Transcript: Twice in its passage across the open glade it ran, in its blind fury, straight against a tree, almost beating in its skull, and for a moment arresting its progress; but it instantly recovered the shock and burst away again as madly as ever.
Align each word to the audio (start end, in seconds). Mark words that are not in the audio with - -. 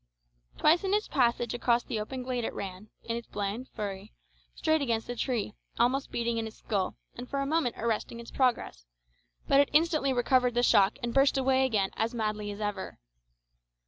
Twice 0.57 0.83
in 0.83 0.95
its 0.95 1.07
passage 1.07 1.53
across 1.53 1.83
the 1.83 1.99
open 1.99 2.23
glade 2.23 2.43
it 2.43 2.55
ran, 2.55 2.89
in 3.03 3.15
its 3.15 3.27
blind 3.27 3.67
fury, 3.69 4.13
straight 4.55 4.81
against 4.81 5.07
a 5.11 5.15
tree, 5.15 5.53
almost 5.77 6.09
beating 6.11 6.39
in 6.39 6.47
its 6.47 6.57
skull, 6.57 6.95
and 7.13 7.29
for 7.29 7.39
a 7.39 7.45
moment 7.45 7.75
arresting 7.77 8.19
its 8.19 8.31
progress; 8.31 8.87
but 9.47 9.59
it 9.59 9.69
instantly 9.73 10.11
recovered 10.11 10.55
the 10.55 10.63
shock 10.63 10.97
and 11.03 11.13
burst 11.13 11.37
away 11.37 11.67
again 11.67 11.91
as 11.95 12.15
madly 12.15 12.49
as 12.49 12.59
ever. 12.59 12.97